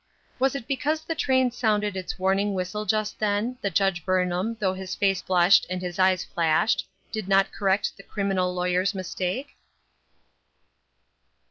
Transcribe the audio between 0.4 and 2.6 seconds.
it because the train sounded its warning